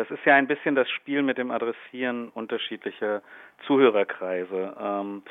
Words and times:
Das 0.00 0.10
ist 0.10 0.24
ja 0.24 0.34
ein 0.34 0.46
bisschen 0.46 0.74
das 0.74 0.88
Spiel 0.88 1.22
mit 1.22 1.36
dem 1.36 1.50
Adressieren 1.50 2.30
unterschiedlicher 2.30 3.20
Zuhörerkreise. 3.66 4.74
Ähm, 4.80 5.22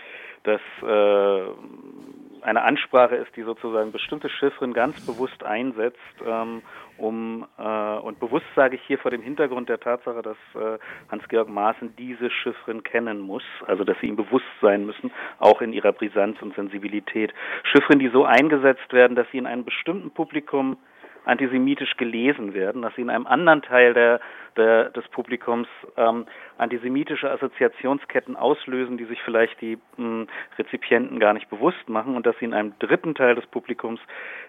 dass 0.43 0.61
äh, 0.83 2.43
eine 2.43 2.61
Ansprache 2.61 3.15
ist, 3.15 3.35
die 3.35 3.41
sozusagen 3.41 3.91
bestimmte 3.91 4.29
Chiffren 4.29 4.73
ganz 4.73 5.03
bewusst 5.07 5.43
einsetzt, 5.43 5.97
ähm, 6.23 6.61
um 6.99 7.47
äh, 7.57 7.97
und 7.97 8.19
bewusst 8.19 8.45
sage 8.55 8.75
ich 8.75 8.81
hier 8.83 8.99
vor 8.99 9.09
dem 9.09 9.23
Hintergrund 9.23 9.69
der 9.69 9.79
Tatsache, 9.79 10.21
dass 10.21 10.37
äh, 10.53 10.77
Hans-Georg 11.09 11.49
Maaßen 11.49 11.95
diese 11.97 12.29
Chiffren 12.29 12.83
kennen 12.83 13.21
muss, 13.21 13.43
also 13.65 13.83
dass 13.83 13.99
sie 14.01 14.07
ihm 14.07 14.17
bewusst 14.17 14.45
sein 14.61 14.85
müssen, 14.85 15.11
auch 15.39 15.61
in 15.61 15.73
ihrer 15.73 15.93
Brisanz 15.93 16.39
und 16.43 16.53
Sensibilität. 16.53 17.33
Chiffren, 17.63 17.97
die 17.97 18.09
so 18.09 18.23
eingesetzt 18.23 18.93
werden, 18.93 19.15
dass 19.15 19.25
sie 19.31 19.39
in 19.39 19.47
einem 19.47 19.65
bestimmten 19.65 20.11
Publikum 20.11 20.77
antisemitisch 21.25 21.95
gelesen 21.97 22.53
werden, 22.53 22.81
dass 22.81 22.93
sie 22.95 23.01
in 23.01 23.09
einem 23.09 23.27
anderen 23.27 23.61
Teil 23.61 23.93
der, 23.93 24.19
der, 24.57 24.89
des 24.89 25.07
Publikums 25.09 25.67
ähm, 25.97 26.25
antisemitische 26.57 27.29
Assoziationsketten 27.31 28.35
auslösen, 28.35 28.97
die 28.97 29.05
sich 29.05 29.21
vielleicht 29.23 29.59
die 29.61 29.77
mh, 29.97 30.05
hm, 30.05 30.27
Rezipienten 30.57 31.19
gar 31.19 31.33
nicht 31.33 31.49
bewusst 31.49 31.87
machen 31.87 32.15
und 32.15 32.25
dass 32.25 32.37
sie 32.39 32.45
in 32.45 32.53
einem 32.53 32.73
dritten 32.79 33.15
Teil 33.15 33.35
des 33.35 33.45
Publikums 33.47 33.99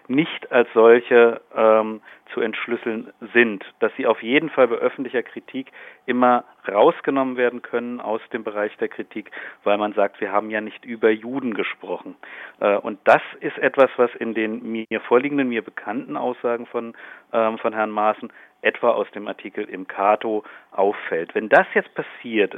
nicht 0.07 0.51
als 0.51 0.67
solche 0.73 1.41
ähm, 1.55 2.01
zu 2.33 2.41
entschlüsseln 2.41 3.11
sind, 3.33 3.63
dass 3.79 3.91
sie 3.97 4.05
auf 4.05 4.21
jeden 4.23 4.49
Fall 4.49 4.67
bei 4.67 4.75
öffentlicher 4.75 5.23
Kritik 5.23 5.71
immer 6.05 6.43
rausgenommen 6.67 7.37
werden 7.37 7.61
können 7.61 7.99
aus 7.99 8.21
dem 8.33 8.43
Bereich 8.43 8.75
der 8.77 8.87
Kritik, 8.87 9.31
weil 9.63 9.77
man 9.77 9.93
sagt, 9.93 10.21
wir 10.21 10.31
haben 10.31 10.49
ja 10.49 10.61
nicht 10.61 10.85
über 10.85 11.09
Juden 11.09 11.53
gesprochen. 11.53 12.15
Äh, 12.59 12.77
und 12.77 12.99
das 13.05 13.21
ist 13.39 13.57
etwas, 13.57 13.89
was 13.97 14.13
in 14.15 14.33
den 14.33 14.71
mir 14.71 15.01
vorliegenden, 15.07 15.49
mir 15.49 15.63
bekannten 15.63 16.17
Aussagen 16.17 16.65
von, 16.65 16.93
ähm, 17.33 17.57
von 17.57 17.73
Herrn 17.73 17.91
Maaßen 17.91 18.31
etwa 18.61 18.91
aus 18.91 19.09
dem 19.11 19.27
Artikel 19.27 19.65
im 19.65 19.87
Cato 19.87 20.43
auffällt. 20.71 21.33
Wenn 21.35 21.49
das 21.49 21.67
jetzt 21.73 21.93
passiert, 21.93 22.55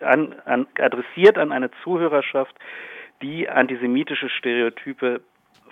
an, 0.00 0.34
an, 0.44 0.66
adressiert 0.78 1.38
an 1.38 1.52
eine 1.52 1.70
Zuhörerschaft, 1.82 2.54
die 3.22 3.48
antisemitische 3.48 4.28
Stereotype 4.28 5.20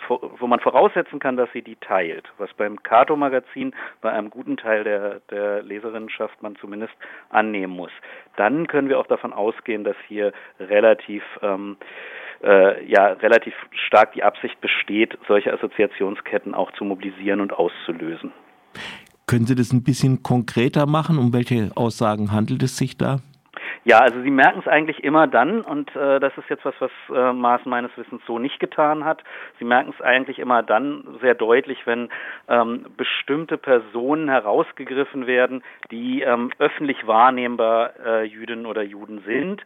wo 0.09 0.47
man 0.47 0.61
voraussetzen 0.61 1.21
kann, 1.21 1.37
dass 1.37 1.51
sie 1.53 1.63
die 1.63 1.77
teilt, 1.77 2.33
was 2.39 2.53
beim 2.55 2.83
Cato-Magazin 2.83 3.75
bei 4.01 4.11
einem 4.11 4.31
guten 4.31 4.57
Teil 4.57 4.85
der, 4.85 5.21
der 5.31 5.63
Leserinnenschaft 5.63 6.43
man 6.43 6.57
zumindest 6.57 6.95
annehmen 7.31 7.75
muss. 7.75 7.93
Dann 8.37 8.67
können 8.67 8.89
wir 8.89 8.99
auch 8.99 9.07
davon 9.07 9.33
ausgehen, 9.33 9.85
dass 9.85 9.97
hier 10.09 10.33
relativ 10.59 11.23
ähm, 11.43 11.77
äh, 12.43 12.85
ja 12.85 13.13
relativ 13.13 13.55
stark 13.87 14.13
die 14.13 14.25
Absicht 14.25 14.61
besteht, 14.61 15.17
solche 15.29 15.53
Assoziationsketten 15.53 16.55
auch 16.55 16.73
zu 16.73 16.85
mobilisieren 16.85 17.41
und 17.41 17.53
auszulösen. 17.53 18.33
Können 19.33 19.47
Sie 19.47 19.55
das 19.55 19.73
ein 19.73 19.83
bisschen 19.83 20.23
konkreter 20.23 20.85
machen? 20.85 21.17
Um 21.17 21.33
welche 21.33 21.71
Aussagen 21.75 22.33
handelt 22.33 22.63
es 22.63 22.77
sich 22.77 22.99
da? 22.99 23.21
Ja, 23.83 24.01
also 24.01 24.21
Sie 24.21 24.31
merken 24.31 24.61
es 24.61 24.69
eigentlich 24.69 25.03
immer 25.03 25.27
dann, 25.27 25.63
und 25.63 25.89
äh, 25.97 26.21
das 26.21 26.37
ist 26.37 26.51
jetzt 26.51 26.67
was, 26.67 26.75
was 26.81 26.91
äh, 27.09 27.33
Maas 27.33 27.65
meines 27.65 27.91
Wissens 27.97 28.21
so 28.27 28.39
nicht 28.39 28.61
getan 28.61 29.07
hat. 29.07 29.25
Sie 29.59 29.65
merken 29.65 29.95
es 29.99 30.05
eigentlich 30.05 30.39
immer 30.39 30.63
dann 30.63 31.17
sehr 31.23 31.35
deutlich, 31.35 31.79
wenn 31.87 32.11
ähm, 32.47 32.85
bestimmte 32.99 33.57
Personen 33.57 34.29
herausgegriffen 34.29 35.27
werden, 35.27 35.63
die 35.91 36.21
ähm, 36.21 36.51
öffentlich 36.59 37.07
wahrnehmbar 37.07 37.93
äh, 38.05 38.25
Jüdinnen 38.25 38.67
oder 38.67 38.83
Juden 38.83 39.23
sind. 39.25 39.63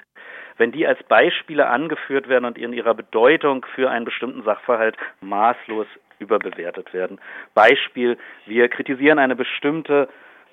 Wenn 0.58 0.70
die 0.70 0.86
als 0.86 1.02
Beispiele 1.08 1.66
angeführt 1.66 2.28
werden 2.28 2.44
und 2.44 2.56
in 2.56 2.72
ihrer 2.72 2.94
Bedeutung 2.94 3.66
für 3.74 3.90
einen 3.90 4.04
bestimmten 4.04 4.44
Sachverhalt 4.44 4.96
maßlos 5.20 5.88
überbewertet 6.18 6.92
werden. 6.92 7.20
Beispiel, 7.54 8.16
wir 8.46 8.68
kritisieren 8.68 9.18
eine 9.18 9.36
bestimmte 9.36 10.08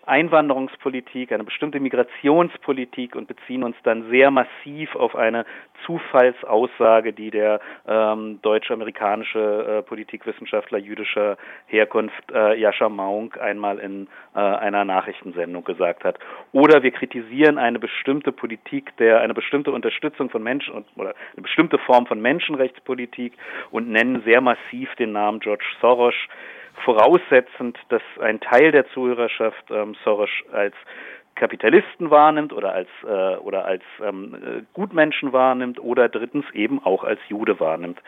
Einwanderungspolitik, 0.05 1.31
eine 1.31 1.43
bestimmte 1.43 1.79
Migrationspolitik 1.79 3.15
und 3.15 3.27
beziehen 3.27 3.63
uns 3.63 3.75
dann 3.83 4.09
sehr 4.09 4.31
massiv 4.31 4.95
auf 4.95 5.15
eine 5.15 5.45
Zufallsaussage, 5.85 7.13
die 7.13 7.31
der 7.31 7.59
ähm, 7.87 8.39
deutsch-amerikanische 8.41 9.79
äh, 9.79 9.81
Politikwissenschaftler 9.83 10.77
jüdischer 10.77 11.37
Herkunft 11.67 12.31
äh, 12.31 12.59
Jascha 12.59 12.89
Maunk 12.89 13.39
einmal 13.39 13.79
in 13.79 14.07
äh, 14.35 14.39
einer 14.39 14.85
Nachrichtensendung 14.85 15.63
gesagt 15.63 16.03
hat. 16.03 16.19
Oder 16.51 16.83
wir 16.83 16.91
kritisieren 16.91 17.57
eine 17.57 17.79
bestimmte 17.79 18.31
Politik, 18.31 18.95
der 18.97 19.21
eine 19.21 19.33
bestimmte 19.33 19.71
Unterstützung 19.71 20.29
von 20.29 20.43
Menschen 20.43 20.85
oder 20.95 21.13
eine 21.33 21.41
bestimmte 21.41 21.77
Form 21.77 22.05
von 22.05 22.21
Menschenrechtspolitik 22.21 23.33
und 23.71 23.89
nennen 23.89 24.21
sehr 24.25 24.41
massiv 24.41 24.93
den 24.95 25.13
Namen 25.13 25.39
George 25.39 25.65
Soros 25.81 26.15
voraussetzend, 26.83 27.77
dass 27.89 28.01
ein 28.19 28.39
Teil 28.39 28.71
der 28.71 28.87
Zuhörerschaft 28.89 29.63
ähm, 29.69 29.95
Soros 30.03 30.29
als 30.51 30.75
Kapitalisten 31.35 32.09
wahrnimmt 32.09 32.53
oder 32.53 32.73
als 32.73 32.89
äh, 33.03 33.37
oder 33.37 33.65
als 33.65 33.83
ähm, 34.03 34.35
äh, 34.35 34.61
Gutmenschen 34.73 35.33
wahrnimmt 35.33 35.79
oder 35.79 36.09
drittens 36.09 36.45
eben 36.53 36.83
auch 36.83 37.03
als 37.03 37.19
Jude 37.27 37.59
wahrnimmt. 37.59 37.99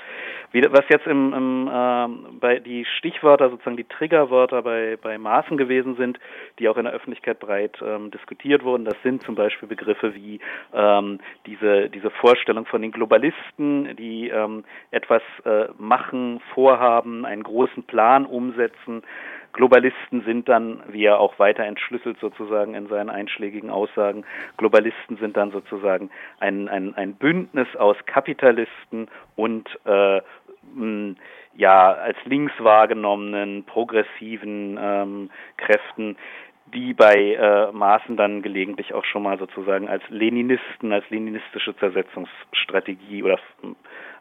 Wie, 0.52 0.62
was 0.70 0.86
jetzt 0.90 1.08
im, 1.08 1.34
im 1.34 1.68
äh, 1.68 2.08
bei 2.40 2.60
die 2.60 2.86
Stichwörter 2.86 3.50
sozusagen 3.50 3.78
die 3.78 3.86
Triggerwörter 3.86 4.62
bei 4.62 4.98
bei 5.02 5.18
Maßen 5.18 5.58
gewesen 5.58 5.96
sind, 5.96 6.20
die 6.60 6.70
auch 6.70 6.78
in 6.78 6.86
der 6.86 6.94
Öffentlichkeit 6.94 7.40
breit 7.40 7.78
ähm, 7.82 8.12
diskutiert 8.12 8.64
wurden, 8.64 8.86
das 8.86 9.02
sind 9.04 9.24
zum 9.24 9.36
Beispiel 9.36 9.68
Begriffe 9.68 10.14
wie 10.16 10.40
ähm, 10.74 11.20
diese 11.46 11.90
diese 11.90 12.12
Vorstellung 12.12 12.66
von 12.66 12.82
den 12.82 12.92
Globalisten, 12.92 13.96
die 13.96 14.30
ähm, 14.30 14.64
etwas 14.92 15.24
äh, 15.46 15.66
machen, 15.78 16.42
vorhaben, 16.54 17.26
einen 17.26 17.44
großen 17.44 17.84
Plan 17.84 18.26
umsetzen 18.26 19.04
Globalisten 19.56 20.22
sind 20.26 20.50
dann, 20.50 20.84
wie 20.90 21.06
er 21.06 21.20
auch 21.20 21.40
weiter 21.40 21.64
entschlüsselt 21.64 22.20
sozusagen 22.20 22.76
in 22.76 22.88
seinen 22.88 23.10
einschlägigen 23.10 23.70
Aussagen, 23.70 24.26
Globalisten 24.58 25.16
sind 25.16 25.38
dann 25.38 25.52
sozusagen 25.52 26.10
ein, 26.42 26.68
ein, 26.68 26.94
ein 26.96 27.16
Bündnis 27.16 27.74
aus 27.78 27.96
Kapitalisten 28.06 29.08
und 29.38 29.70
äh, 29.86 30.22
mh, 30.74 31.16
ja 31.56 31.94
als 31.94 32.18
links 32.26 32.54
wahrgenommenen 32.60 33.64
progressiven 33.64 34.78
ähm, 34.78 35.30
Kräften, 35.56 36.18
die 36.74 36.94
bei 36.94 37.36
äh, 37.36 37.72
Maßen 37.72 38.18
dann 38.18 38.42
gelegentlich 38.42 38.94
auch 38.94 39.06
schon 39.06 39.24
mal 39.24 39.38
sozusagen 39.38 39.88
als 39.88 40.04
Leninisten, 40.10 40.92
als 40.92 41.08
leninistische 41.10 41.76
Zersetzungsstrategie 41.78 43.24
oder 43.24 43.40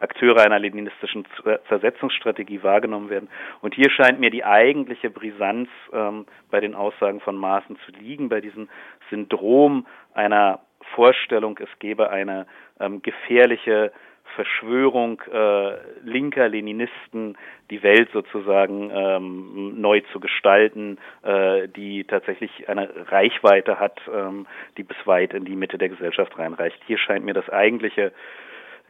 Akteure 0.01 0.43
einer 0.43 0.59
leninistischen 0.59 1.25
Zersetzungsstrategie 1.69 2.63
wahrgenommen 2.63 3.09
werden. 3.09 3.29
Und 3.63 3.75
hier 3.75 3.91
scheint 3.91 4.21
mir 4.21 4.31
die 4.31 4.45
eigentliche 4.45 5.09
Brisanz 5.09 5.69
ähm, 5.93 6.27
bei 6.51 6.61
den 6.61 6.75
Aussagen 6.75 7.21
von 7.21 7.37
Maaßen 7.37 7.79
zu 7.87 7.93
liegen, 7.93 8.29
bei 8.29 8.41
diesem 8.41 8.69
Syndrom 9.09 9.87
einer 10.13 10.61
Vorstellung, 10.95 11.59
es 11.63 11.79
gebe 11.79 12.11
eine 12.11 12.47
ähm, 12.79 13.01
gefährliche 13.01 13.93
Verschwörung 14.35 15.21
äh, 15.33 15.77
linker 16.05 16.49
Leninisten, 16.49 17.37
die 17.71 17.83
Welt 17.83 18.09
sozusagen 18.13 18.91
ähm, 18.93 19.81
neu 19.81 20.01
zu 20.13 20.21
gestalten, 20.21 20.99
äh, 21.23 21.69
die 21.69 22.05
tatsächlich 22.05 22.69
eine 22.69 22.89
Reichweite 23.11 23.79
hat, 23.79 24.01
ähm, 24.13 24.47
die 24.77 24.83
bis 24.83 24.97
weit 25.05 25.35
in 25.35 25.45
die 25.45 25.57
Mitte 25.57 25.79
der 25.79 25.89
Gesellschaft 25.89 26.39
reinreicht. 26.39 26.79
Hier 26.87 26.99
scheint 26.99 27.25
mir 27.25 27.35
das 27.35 27.49
eigentliche 27.49 28.13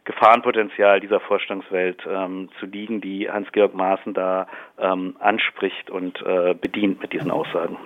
Gefahrenpotenzial 0.05 0.99
dieser 0.99 1.19
Vorstellungswelt 1.19 2.03
ähm, 2.07 2.49
zu 2.59 2.67
liegen, 2.67 3.01
die 3.01 3.29
Hans-Georg 3.29 3.73
Maaßen 3.73 4.13
da 4.13 4.47
ähm, 4.77 5.15
anspricht 5.19 5.89
und 5.89 6.21
äh, 6.21 6.53
bedient 6.53 7.01
mit 7.01 7.11
diesen 7.11 7.31
Aussagen. 7.31 7.77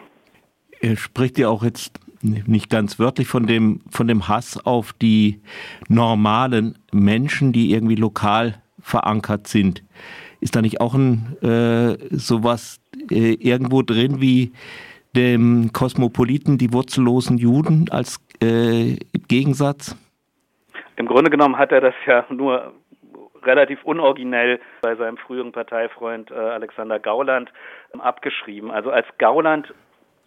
Er 0.82 0.98
spricht 0.98 1.38
ja 1.38 1.48
auch 1.48 1.64
jetzt 1.64 2.00
nicht 2.22 2.70
ganz 2.70 3.00
wörtlich 3.00 3.28
von 3.28 3.48
dem, 3.48 3.82
von 3.90 4.08
dem 4.08 4.28
Hass 4.28 4.64
auf 4.66 4.94
die 4.94 5.42
normalen 5.88 6.78
Menschen, 6.92 7.54
die 7.54 7.72
irgendwie 7.74 7.96
lokal 7.96 8.62
verankert 8.82 9.48
sind. 9.48 9.84
Ist 10.42 10.56
da 10.56 10.62
nicht 10.62 10.82
auch 10.82 10.94
ein 10.94 11.38
äh, 11.42 11.98
sowas 12.16 12.80
äh, 13.12 13.34
irgendwo 13.34 13.82
drin 13.82 14.22
wie 14.22 14.54
dem 15.16 15.72
Kosmopoliten, 15.74 16.58
die 16.58 16.72
wurzellosen 16.74 17.38
Juden 17.38 17.88
als 17.92 18.20
äh, 18.42 18.98
Gegensatz? 19.28 19.96
Im 20.96 21.08
Grunde 21.08 21.30
genommen 21.30 21.58
hat 21.58 21.72
er 21.72 21.82
das 21.82 21.96
ja 22.06 22.26
nur 22.30 22.74
relativ 23.44 23.84
unoriginell 23.84 24.60
bei 24.82 24.96
seinem 24.96 25.18
früheren 25.18 25.52
Parteifreund 25.52 26.32
äh, 26.32 26.36
Alexander 26.36 27.00
Gauland 27.00 27.52
ähm, 27.94 28.02
abgeschrieben. 28.02 28.72
Also 28.72 28.92
als 28.92 29.08
Gauland 29.18 29.74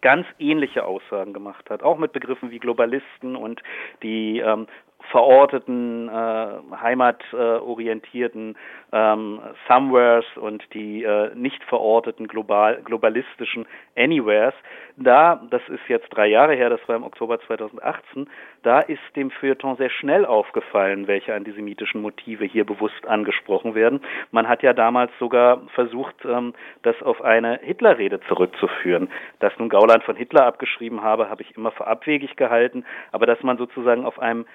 ganz 0.03 0.27
ähnliche 0.37 0.83
Aussagen 0.83 1.33
gemacht 1.33 1.69
hat, 1.69 1.81
auch 1.81 1.97
mit 1.97 2.11
Begriffen 2.11 2.51
wie 2.51 2.59
Globalisten 2.59 3.35
und 3.37 3.63
die 4.03 4.39
ähm, 4.39 4.67
verorteten, 5.11 6.09
äh, 6.09 6.75
heimatorientierten 6.81 8.55
ähm, 8.91 9.39
Somewheres 9.67 10.25
und 10.35 10.63
die 10.73 11.03
äh, 11.03 11.31
nicht 11.35 11.63
verorteten 11.65 12.27
global, 12.27 12.81
globalistischen 12.83 13.65
Anywheres. 13.97 14.53
Da, 14.95 15.41
das 15.49 15.61
ist 15.69 15.81
jetzt 15.87 16.09
drei 16.09 16.27
Jahre 16.27 16.55
her, 16.55 16.69
das 16.69 16.79
war 16.87 16.95
im 16.95 17.03
Oktober 17.03 17.39
2018, 17.41 18.29
da 18.61 18.79
ist 18.79 19.01
dem 19.15 19.31
Feuilleton 19.31 19.75
sehr 19.77 19.89
schnell 19.89 20.25
aufgefallen, 20.25 21.07
welche 21.07 21.33
antisemitischen 21.33 22.01
Motive 22.01 22.45
hier 22.45 22.65
bewusst 22.65 23.07
angesprochen 23.07 23.73
werden. 23.73 24.01
Man 24.31 24.47
hat 24.47 24.61
ja 24.61 24.73
damals 24.73 25.11
sogar 25.19 25.61
versucht, 25.73 26.15
ähm, 26.25 26.53
das 26.83 27.01
auf 27.01 27.21
eine 27.21 27.59
Hitlerrede 27.63 28.19
zurückzuführen. 28.27 29.09
Dass 29.39 29.57
nun 29.57 29.69
Gauland 29.69 30.03
von 30.03 30.15
Hitler 30.15 30.45
abgeschrieben 30.45 31.01
habe, 31.01 31.29
habe 31.29 31.41
ich 31.41 31.57
immer 31.57 31.71
für 31.71 31.87
abwegig 31.87 32.35
gehalten, 32.35 32.85
aber 33.11 33.25
dass 33.25 33.41
man 33.41 33.57
sozusagen 33.57 34.05
auf 34.05 34.19
einem 34.19 34.45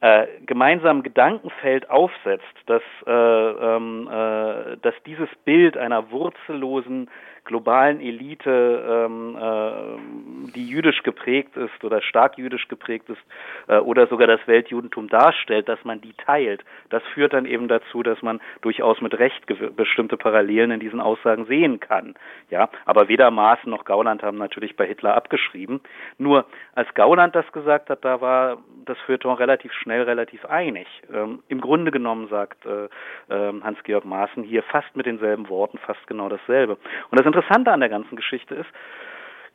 äh, 0.00 0.26
gemeinsamen 0.46 1.02
Gedankenfeld 1.02 1.88
aufsetzt, 1.88 2.44
dass, 2.66 2.82
äh, 3.06 3.10
ähm, 3.10 4.08
äh, 4.08 4.76
dass 4.78 4.94
dieses 5.06 5.28
Bild 5.44 5.76
einer 5.76 6.10
wurzellosen 6.10 7.10
globalen 7.44 8.00
Elite, 8.00 9.06
ähm, 9.06 9.36
äh, 9.36 10.50
die 10.54 10.66
jüdisch 10.66 11.02
geprägt 11.02 11.56
ist 11.56 11.84
oder 11.84 12.00
stark 12.02 12.38
jüdisch 12.38 12.68
geprägt 12.68 13.08
ist 13.08 13.20
äh, 13.68 13.78
oder 13.78 14.06
sogar 14.06 14.26
das 14.26 14.40
Weltjudentum 14.46 15.08
darstellt, 15.08 15.68
dass 15.68 15.84
man 15.84 16.00
die 16.00 16.14
teilt. 16.14 16.64
Das 16.90 17.02
führt 17.14 17.32
dann 17.32 17.44
eben 17.44 17.68
dazu, 17.68 18.02
dass 18.02 18.22
man 18.22 18.40
durchaus 18.62 19.00
mit 19.00 19.18
Recht 19.18 19.44
bestimmte 19.76 20.16
Parallelen 20.16 20.70
in 20.70 20.80
diesen 20.80 21.00
Aussagen 21.00 21.44
sehen 21.46 21.80
kann. 21.80 22.14
Ja, 22.50 22.68
aber 22.86 23.08
weder 23.08 23.30
Maaßen 23.30 23.70
noch 23.70 23.84
Gauland 23.84 24.22
haben 24.22 24.38
natürlich 24.38 24.76
bei 24.76 24.86
Hitler 24.86 25.14
abgeschrieben. 25.14 25.80
Nur 26.18 26.46
als 26.74 26.92
Gauland 26.94 27.34
das 27.34 27.50
gesagt 27.52 27.90
hat, 27.90 28.04
da 28.04 28.20
war 28.20 28.58
das 28.86 28.98
Feuilleton 29.06 29.36
relativ 29.36 29.72
schnell 29.72 30.02
relativ 30.02 30.44
einig. 30.46 30.86
Ähm, 31.12 31.42
Im 31.48 31.60
Grunde 31.60 31.90
genommen 31.90 32.28
sagt 32.28 32.64
äh, 32.66 32.84
äh, 33.28 33.60
Hans-Georg 33.62 34.04
Maaßen 34.04 34.42
hier 34.42 34.62
fast 34.62 34.94
mit 34.96 35.06
denselben 35.06 35.48
Worten 35.48 35.78
fast 35.78 36.06
genau 36.06 36.28
dasselbe. 36.28 36.76
Und 37.10 37.18
das 37.18 37.26
Interessante 37.34 37.72
an 37.72 37.80
der 37.80 37.88
ganzen 37.88 38.14
Geschichte 38.14 38.54
ist, 38.54 38.68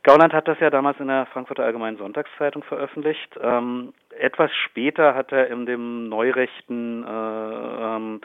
Gauland 0.02 0.34
hat 0.34 0.48
das 0.48 0.60
ja 0.60 0.68
damals 0.68 1.00
in 1.00 1.08
der 1.08 1.26
Frankfurter 1.26 1.64
Allgemeinen 1.64 1.96
Sonntagszeitung 1.96 2.62
veröffentlicht. 2.62 3.38
Ähm, 3.42 3.94
etwas 4.18 4.50
später 4.66 5.14
hat 5.14 5.32
er 5.32 5.48
in 5.48 5.64
dem 5.64 6.08
neurechten 6.10 7.04
äh, 7.04 7.08
ähm, 7.08 8.20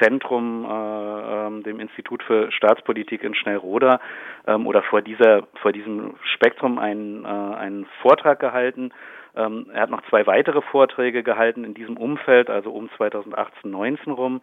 Zentrum, 0.00 0.64
äh, 0.64 1.46
ähm, 1.46 1.62
dem 1.62 1.78
Institut 1.78 2.24
für 2.24 2.50
Staatspolitik 2.50 3.22
in 3.22 3.36
Schnellroda 3.36 4.00
ähm, 4.48 4.66
oder 4.66 4.82
vor 4.82 5.00
dieser, 5.00 5.44
vor 5.62 5.70
diesem 5.70 6.14
Spektrum 6.34 6.78
einen, 6.80 7.24
äh, 7.24 7.28
einen 7.28 7.86
Vortrag 8.02 8.40
gehalten. 8.40 8.92
Ähm, 9.36 9.66
er 9.72 9.82
hat 9.82 9.90
noch 9.90 10.02
zwei 10.08 10.26
weitere 10.26 10.60
Vorträge 10.62 11.22
gehalten 11.22 11.62
in 11.62 11.74
diesem 11.74 11.96
Umfeld, 11.96 12.50
also 12.50 12.70
um 12.70 12.90
2018, 12.96 13.70
19 13.70 14.12
rum, 14.12 14.40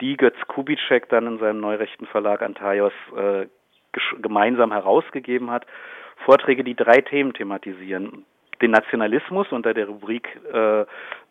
die 0.00 0.16
Götz 0.16 0.36
Kubitschek 0.48 1.08
dann 1.10 1.26
in 1.26 1.38
seinem 1.38 1.60
neurechten 1.60 2.06
Verlag 2.06 2.42
Antaios 2.42 2.92
äh, 3.16 3.46
gemeinsam 4.20 4.72
herausgegeben 4.72 5.50
hat. 5.50 5.66
Vorträge, 6.24 6.64
die 6.64 6.74
drei 6.74 7.00
Themen 7.00 7.32
thematisieren. 7.32 8.24
Den 8.60 8.72
Nationalismus 8.72 9.50
unter 9.52 9.72
der 9.72 9.86
Rubrik, 9.86 10.38
äh, 10.52 10.84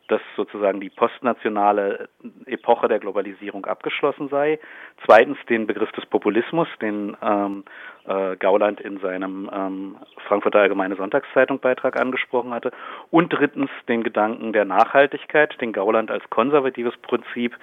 dass 0.10 0.22
sozusagen 0.36 0.82
die 0.82 0.90
postnationale 0.90 2.10
Epoche 2.48 2.88
der 2.88 3.00
Globalisierung 3.00 3.66
abgeschlossen 3.66 4.28
sei. 4.30 4.60
Zweitens 5.06 5.38
den 5.48 5.68
Begriff 5.68 5.92
des 5.92 6.06
Populismus, 6.08 6.68
den 6.82 7.16
ähm, 7.22 7.64
äh, 8.08 8.36
Gauland 8.38 8.82
in 8.82 9.00
seinem 9.00 9.50
ähm, 9.54 9.98
Frankfurter 10.28 10.60
Allgemeine 10.60 10.96
Sonntagszeitung 10.96 11.60
Beitrag 11.60 12.00
angesprochen 12.00 12.52
hatte. 12.52 12.72
Und 13.12 13.32
drittens 13.32 13.70
den 13.88 14.04
Gedanken 14.04 14.52
der 14.52 14.66
Nachhaltigkeit, 14.66 15.60
den 15.62 15.74
Gauland 15.74 16.10
als 16.10 16.28
konservatives 16.32 16.98
Prinzip 16.98 17.56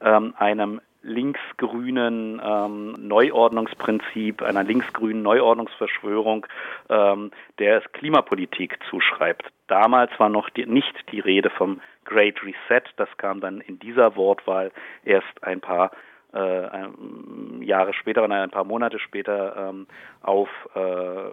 ähm, 0.00 0.34
einem 0.38 0.80
linksgrünen 1.02 2.40
ähm, 2.44 2.92
Neuordnungsprinzip, 2.98 4.42
einer 4.42 4.62
linksgrünen 4.62 5.22
Neuordnungsverschwörung, 5.22 6.46
ähm, 6.88 7.30
der 7.58 7.78
es 7.78 7.92
Klimapolitik 7.92 8.78
zuschreibt. 8.88 9.44
Damals 9.66 10.10
war 10.18 10.28
noch 10.28 10.48
die, 10.50 10.66
nicht 10.66 10.94
die 11.10 11.20
Rede 11.20 11.50
vom 11.50 11.80
Great 12.04 12.42
Reset, 12.42 12.82
das 12.96 13.08
kam 13.16 13.40
dann 13.40 13.60
in 13.60 13.78
dieser 13.78 14.16
Wortwahl 14.16 14.72
erst 15.04 15.42
ein 15.42 15.60
paar 15.60 15.90
äh, 16.34 16.68
Jahre 17.60 17.92
später 17.94 18.24
oder 18.24 18.42
ein 18.42 18.50
paar 18.50 18.64
Monate 18.64 18.98
später 18.98 19.68
ähm, 19.68 19.86
auf 20.22 20.48
äh, 20.74 21.30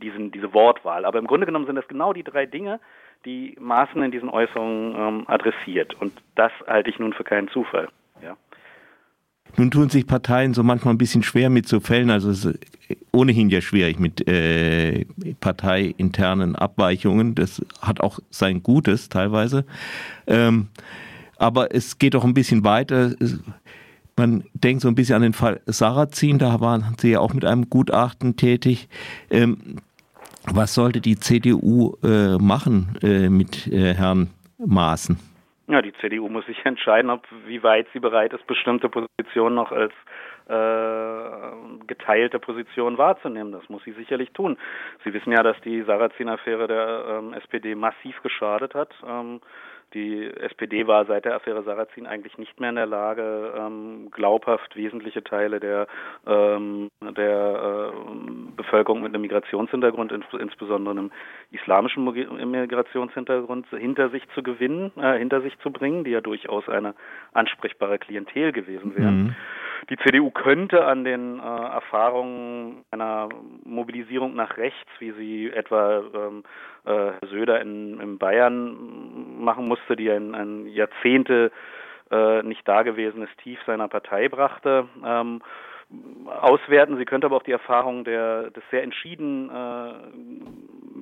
diesen, 0.00 0.30
diese 0.32 0.52
Wortwahl. 0.54 1.04
Aber 1.04 1.18
im 1.18 1.26
Grunde 1.26 1.46
genommen 1.46 1.66
sind 1.66 1.76
das 1.76 1.88
genau 1.88 2.12
die 2.12 2.24
drei 2.24 2.46
Dinge, 2.46 2.80
die 3.24 3.56
Maaßen 3.60 4.02
in 4.02 4.10
diesen 4.10 4.30
Äußerungen 4.30 4.94
ähm, 4.96 5.24
adressiert. 5.26 5.94
Und 6.00 6.12
das 6.34 6.52
halte 6.66 6.90
ich 6.90 6.98
nun 6.98 7.12
für 7.12 7.24
keinen 7.24 7.48
Zufall. 7.48 7.88
Ja. 8.22 8.36
Nun 9.56 9.70
tun 9.70 9.90
sich 9.90 10.06
Parteien 10.06 10.54
so 10.54 10.62
manchmal 10.62 10.94
ein 10.94 10.98
bisschen 10.98 11.22
schwer 11.22 11.50
mit 11.50 11.66
so 11.68 11.80
Fällen, 11.80 12.10
also 12.10 12.30
es 12.30 12.44
ist 12.44 12.58
ohnehin 13.12 13.50
ja 13.50 13.60
schwierig 13.60 13.98
mit 13.98 14.26
äh, 14.28 15.04
parteiinternen 15.40 16.56
Abweichungen. 16.56 17.34
Das 17.34 17.62
hat 17.80 18.00
auch 18.00 18.20
sein 18.30 18.62
Gutes 18.62 19.08
teilweise. 19.08 19.64
Ähm, 20.26 20.68
aber 21.36 21.74
es 21.74 21.98
geht 21.98 22.14
doch 22.14 22.24
ein 22.24 22.34
bisschen 22.34 22.64
weiter. 22.64 23.14
Man 24.16 24.44
denkt 24.54 24.82
so 24.82 24.88
ein 24.88 24.94
bisschen 24.94 25.16
an 25.16 25.22
den 25.22 25.32
Fall 25.32 25.60
Sarrazin, 25.66 26.38
da 26.38 26.60
waren 26.60 26.96
Sie 26.98 27.10
ja 27.10 27.20
auch 27.20 27.34
mit 27.34 27.44
einem 27.44 27.70
Gutachten 27.70 28.36
tätig. 28.36 28.88
Ähm, 29.30 29.76
was 30.44 30.74
sollte 30.74 31.00
die 31.00 31.18
CDU 31.18 31.94
äh, 32.02 32.38
machen 32.38 32.96
äh, 33.02 33.28
mit 33.28 33.66
äh, 33.66 33.94
Herrn 33.94 34.30
Maaßen? 34.64 35.27
Ja, 35.70 35.82
die 35.82 35.92
CDU 36.00 36.28
muss 36.28 36.46
sich 36.46 36.58
entscheiden, 36.64 37.10
ob 37.10 37.26
wie 37.46 37.62
weit 37.62 37.86
sie 37.92 38.00
bereit 38.00 38.32
ist, 38.32 38.46
bestimmte 38.46 38.88
Positionen 38.88 39.54
noch 39.54 39.70
als 39.70 39.92
äh, 40.48 41.86
geteilte 41.86 42.38
Position 42.38 42.96
wahrzunehmen. 42.96 43.52
Das 43.52 43.68
muss 43.68 43.84
sie 43.84 43.92
sicherlich 43.92 44.30
tun. 44.32 44.56
Sie 45.04 45.12
wissen 45.12 45.30
ja, 45.30 45.42
dass 45.42 45.60
die 45.60 45.82
Sarrazin-Affäre 45.82 46.66
der 46.66 47.04
ähm, 47.18 47.34
SPD 47.34 47.74
massiv 47.74 48.20
geschadet 48.22 48.74
hat. 48.74 48.94
Ähm, 49.06 49.40
die 49.94 50.30
SPD 50.40 50.86
war 50.86 51.06
seit 51.06 51.24
der 51.24 51.34
Affäre 51.34 51.62
Sarrazin 51.62 52.06
eigentlich 52.06 52.36
nicht 52.36 52.60
mehr 52.60 52.70
in 52.70 52.76
der 52.76 52.86
Lage, 52.86 53.54
ähm, 53.56 54.10
glaubhaft 54.10 54.76
wesentliche 54.76 55.24
Teile 55.24 55.60
der, 55.60 55.86
ähm, 56.26 56.90
der 57.00 57.92
äh, 57.92 58.56
Bevölkerung 58.56 59.02
mit 59.02 59.14
einem 59.14 59.22
Migrationshintergrund, 59.22 60.12
ins, 60.12 60.26
insbesondere 60.38 60.98
einem 60.98 61.10
islamischen 61.50 62.04
Migrationshintergrund, 62.04 63.66
hinter 63.70 64.10
sich 64.10 64.22
zu 64.34 64.42
gewinnen, 64.42 64.92
äh, 64.96 65.18
hinter 65.18 65.40
sich 65.40 65.58
zu 65.60 65.70
bringen, 65.70 66.04
die 66.04 66.10
ja 66.10 66.20
durchaus 66.20 66.68
eine 66.68 66.94
ansprechbare 67.32 67.98
Klientel 67.98 68.52
gewesen 68.52 68.96
wären. 68.96 69.22
Mhm. 69.22 69.36
Die 69.90 69.96
CDU 69.96 70.30
könnte 70.30 70.84
an 70.84 71.04
den 71.04 71.38
äh, 71.38 71.42
Erfahrungen 71.42 72.84
einer 72.90 73.30
Mobilisierung 73.64 74.34
nach 74.34 74.58
rechts, 74.58 74.90
wie 74.98 75.12
sie 75.12 75.50
etwa 75.50 76.02
ähm, 76.14 76.44
äh, 76.84 77.26
Söder 77.26 77.60
in, 77.62 77.98
in 77.98 78.18
Bayern 78.18 79.42
machen 79.42 79.66
musste, 79.66 79.96
die 79.96 80.10
ein, 80.10 80.34
ein 80.34 80.66
Jahrzehnte 80.66 81.50
äh, 82.10 82.42
nicht 82.42 82.66
dagewesenes 82.68 83.30
Tief 83.42 83.58
seiner 83.66 83.88
Partei 83.88 84.28
brachte, 84.28 84.88
ähm, 85.04 85.40
auswerten. 86.26 86.98
Sie 86.98 87.06
könnte 87.06 87.26
aber 87.26 87.36
auch 87.36 87.42
die 87.42 87.52
Erfahrung 87.52 88.04
der, 88.04 88.50
des 88.50 88.62
sehr 88.70 88.82
entschieden 88.82 89.48
äh, 89.48 89.92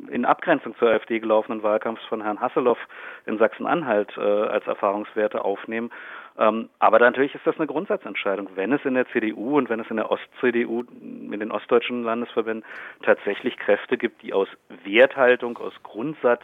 in 0.09 0.25
Abgrenzung 0.25 0.77
zur 0.79 0.91
AfD 0.91 1.21
gelaufenen 1.21 1.63
Wahlkampfs 1.63 2.05
von 2.07 2.23
Herrn 2.23 2.41
Hasselhoff 2.41 2.79
in 3.27 3.39
Sachsen-Anhalt 3.39 4.17
äh, 4.17 4.21
als 4.21 4.67
Erfahrungswerte 4.67 5.45
aufnehmen 5.45 5.91
ähm, 6.39 6.69
aber 6.79 6.99
natürlich 6.99 7.35
ist 7.35 7.47
das 7.47 7.57
eine 7.57 7.67
Grundsatzentscheidung. 7.67 8.49
Wenn 8.55 8.73
es 8.73 8.85
in 8.85 8.95
der 8.95 9.09
CDU 9.09 9.57
und 9.57 9.71
wenn 9.71 9.81
es 9.81 9.89
in 9.89 9.97
der 9.97 10.11
Ost-CDU, 10.11 10.85
in 11.01 11.41
den 11.41 11.51
ostdeutschen 11.51 12.03
Landesverbänden 12.05 12.65
tatsächlich 13.03 13.57
Kräfte 13.57 13.97
gibt, 13.97 14.23
die 14.23 14.35
aus 14.35 14.49
Werthaltung, 14.85 15.57
aus 15.59 15.73
Grundsatz 15.83 16.43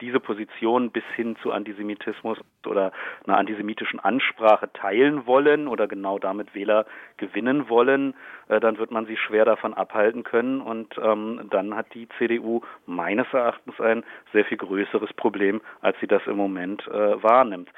diese 0.00 0.20
Position 0.20 0.90
bis 0.90 1.04
hin 1.14 1.36
zu 1.42 1.52
Antisemitismus 1.52 2.38
oder 2.66 2.92
einer 3.26 3.38
antisemitischen 3.38 4.00
Ansprache 4.00 4.72
teilen 4.72 5.26
wollen 5.26 5.68
oder 5.68 5.86
genau 5.88 6.18
damit 6.18 6.54
Wähler 6.54 6.86
gewinnen 7.16 7.68
wollen, 7.68 8.14
äh, 8.48 8.60
dann 8.60 8.78
wird 8.78 8.90
man 8.90 9.06
sie 9.06 9.16
schwer 9.16 9.44
davon 9.44 9.74
abhalten 9.74 10.24
können 10.24 10.60
und 10.60 10.94
ähm, 11.02 11.48
dann 11.50 11.74
hat 11.74 11.92
die 11.94 12.08
CDU 12.18 12.60
meines 12.86 13.26
Erachtens 13.32 13.80
ein 13.80 14.04
sehr 14.32 14.44
viel 14.44 14.58
größeres 14.58 15.12
Problem, 15.14 15.60
als 15.80 15.98
sie 16.00 16.06
das 16.06 16.22
im 16.26 16.36
Moment 16.36 16.86
äh, 16.88 17.22
wahrnimmt. 17.22 17.70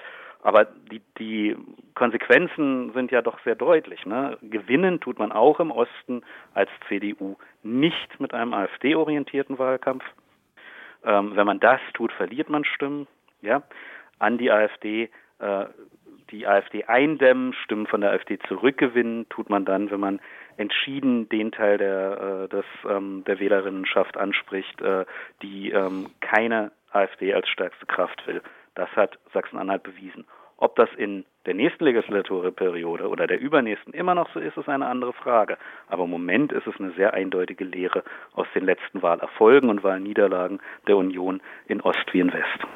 Aber 0.43 0.65
die, 0.65 1.03
die 1.19 1.57
Konsequenzen 1.95 2.93
sind 2.95 3.11
ja 3.11 3.21
doch 3.21 3.39
sehr 3.45 3.55
deutlich. 3.55 4.07
Ne? 4.07 4.39
Gewinnen 4.43 5.01
tut 5.01 5.19
man 5.19 5.33
auch 5.33 5.61
im 5.61 5.71
Osten 5.71 6.23
als 6.55 6.71
CDU 6.89 7.37
nicht 7.63 8.19
mit 8.21 8.33
einem 8.33 8.55
AfD-orientierten 8.55 9.59
Wahlkampf. 9.59 10.05
Ähm, 11.05 11.37
wenn 11.37 11.47
man 11.47 11.61
das 11.61 11.81
tut, 11.95 12.13
verliert 12.13 12.49
man 12.49 12.65
Stimmen 12.65 13.07
ja, 13.43 13.63
an 14.19 14.39
die 14.39 14.51
AfD. 14.51 15.11
Äh, 15.39 15.67
die 16.31 16.47
AfD 16.47 16.85
eindämmen, 16.85 17.55
Stimmen 17.65 17.87
von 17.87 18.01
der 18.01 18.13
AfD 18.13 18.39
zurückgewinnen, 18.47 19.29
tut 19.31 19.51
man 19.51 19.65
dann, 19.65 19.91
wenn 19.91 20.01
man 20.01 20.21
entschieden 20.57 21.29
den 21.29 21.51
Teil 21.53 21.79
der, 21.79 22.45
äh, 22.45 22.49
des, 22.49 22.65
ähm, 22.89 23.25
der 23.27 23.41
Wählerinnenschaft 23.41 24.17
anspricht, 24.17 24.81
äh, 24.81 25.05
die 25.43 25.71
ähm, 25.71 26.11
keine 26.21 26.71
AfD 26.93 27.35
als 27.35 27.49
stärkste 27.49 27.87
Kraft 27.87 28.27
will. 28.27 28.43
Das 28.75 28.89
hat 28.97 29.19
Sachsen-Anhalt 29.33 29.83
bewiesen. 29.83 30.25
Ob 30.61 30.77
das 30.77 30.91
in 30.97 31.25
der 31.47 31.55
nächsten 31.55 31.85
Legislaturperiode 31.85 33.09
oder 33.09 33.27
der 33.27 33.41
übernächsten 33.41 33.95
immer 33.95 34.15
noch 34.15 34.31
so 34.35 34.41
ist, 34.41 34.59
ist 34.59 34.69
eine 34.69 34.87
andere 34.87 35.15
Frage. 35.15 35.57
Aber 35.89 36.05
im 36.05 36.11
Moment 36.11 36.53
ist 36.53 36.67
es 36.67 36.79
eine 36.79 36.93
sehr 36.93 37.15
eindeutige 37.15 37.65
Lehre 37.65 38.05
aus 38.35 38.47
den 38.55 38.67
letzten 38.67 39.03
Wahlerfolgen 39.03 39.71
und 39.71 39.83
Wahlniederlagen 39.83 40.61
der 40.87 40.99
Union 40.99 41.41
in 41.67 41.81
Ost 41.81 42.13
wie 42.13 42.21
in 42.21 42.33
West. 42.33 42.67